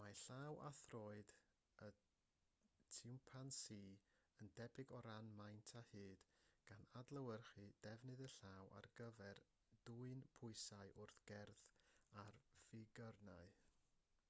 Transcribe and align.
mae 0.00 0.12
llaw 0.20 0.54
a 0.68 0.70
throed 0.82 1.32
y 1.88 1.88
tsimpansî 2.92 3.78
yn 4.46 4.54
debyg 4.62 4.94
o 5.00 5.02
ran 5.08 5.28
maint 5.42 5.74
a 5.82 5.84
hyd 5.90 6.24
gan 6.72 6.88
adlewyrchu 7.02 7.68
defnydd 7.90 8.24
y 8.30 8.32
llaw 8.38 8.72
ar 8.80 8.90
gyfer 9.04 9.44
dwyn 9.90 10.24
pwysau 10.40 10.96
wrth 11.06 11.22
gerdded 11.30 11.78
ar 12.26 12.42
figyrnau 12.70 13.56